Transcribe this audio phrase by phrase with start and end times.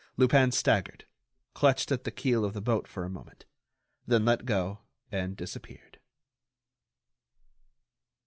[0.17, 1.05] Lupin staggered,
[1.53, 3.45] clutched at the keel of the boat for a moment,
[4.07, 4.79] then let go
[5.11, 5.99] and disappeared.